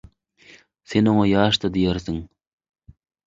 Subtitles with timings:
[0.93, 2.17] Sen oňa ýaşdy diýersiň